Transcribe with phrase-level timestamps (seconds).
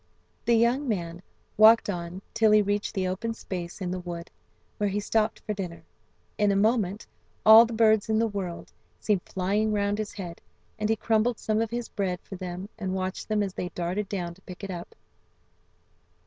[0.45, 1.21] The young man
[1.57, 4.31] walked on till he reached the open space in the wood,
[4.79, 5.83] where he stopped for dinner.
[6.39, 7.05] In a moment
[7.45, 10.41] all the birds in the world seemed flying round his head,
[10.79, 14.09] and he crumbled some of his bread for them and watched them as they darted
[14.09, 14.95] down to pick it up.